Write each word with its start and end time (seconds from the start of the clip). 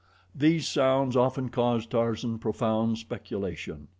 These 0.33 0.67
sounds 0.67 1.15
often 1.15 1.49
caused 1.49 1.91
Tarzan 1.91 2.39
profound 2.39 2.97
speculation. 2.97 3.89